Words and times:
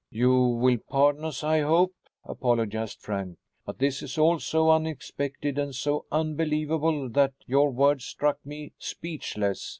"You 0.09 0.33
will 0.41 0.79
pardon 0.89 1.25
us, 1.25 1.43
I 1.43 1.59
hope," 1.59 1.93
apologized 2.25 3.01
Frank, 3.01 3.37
"but 3.67 3.77
this 3.77 4.01
is 4.01 4.17
all 4.17 4.39
so 4.39 4.71
unexpected 4.71 5.59
and 5.59 5.75
so 5.75 6.05
unbelievable 6.11 7.07
that 7.09 7.33
your 7.45 7.69
words 7.69 8.03
struck 8.05 8.43
me 8.43 8.71
speechless. 8.79 9.69